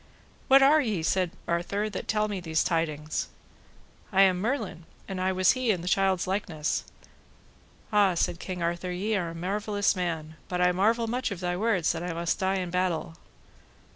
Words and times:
What 0.47 0.63
are 0.63 0.81
ye, 0.81 1.03
said 1.03 1.29
Arthur, 1.47 1.87
that 1.87 2.07
tell 2.07 2.27
me 2.27 2.39
these 2.39 2.63
tidings? 2.63 3.27
I 4.11 4.23
am 4.23 4.41
Merlin, 4.41 4.85
and 5.07 5.21
I 5.21 5.31
was 5.31 5.51
he 5.51 5.69
in 5.69 5.81
the 5.81 5.87
child's 5.87 6.25
likeness. 6.25 6.85
Ah, 7.93 8.15
said 8.15 8.39
King 8.39 8.63
Arthur, 8.63 8.91
ye 8.91 9.15
are 9.15 9.29
a 9.29 9.35
marvellous 9.35 9.95
man, 9.95 10.37
but 10.47 10.59
I 10.59 10.71
marvel 10.71 11.05
much 11.05 11.29
of 11.29 11.39
thy 11.39 11.55
words 11.55 11.91
that 11.91 12.01
I 12.01 12.13
must 12.13 12.39
die 12.39 12.55
in 12.57 12.71
battle. 12.71 13.15